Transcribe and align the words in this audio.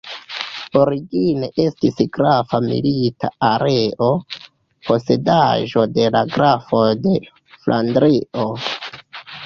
Origine 0.83 1.49
estis 1.63 1.99
grafa 2.15 2.61
milita 2.69 3.31
areo, 3.51 4.09
posedaĵo 4.89 5.87
de 6.01 6.11
la 6.19 6.27
grafoj 6.35 6.87
de 7.07 7.19
Flandrio. 7.57 8.53